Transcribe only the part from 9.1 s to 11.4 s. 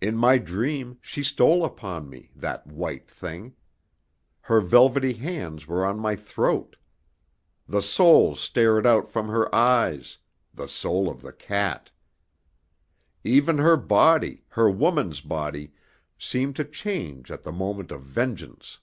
her eyes, the soul of the